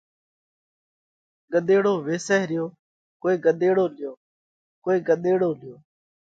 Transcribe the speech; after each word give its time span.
ڳۮيڙو 1.51 1.93
ويسائه 2.07 2.45
ريو 2.49 2.65
ڪوئي 3.21 3.35
ڳۮيڙو 3.45 3.85
ليو، 3.97 4.13
ڪوئي 4.83 4.99
ڳۮيڙو 5.07 5.49
ليو۔ 5.59 5.75